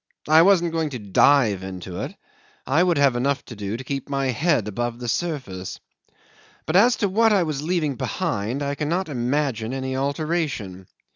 [0.27, 2.15] I wasn't going to dive into it;
[2.65, 5.79] I would have enough to do to keep my head above the surface.
[6.65, 10.87] But as to what I was leaving behind, I cannot imagine any alteration.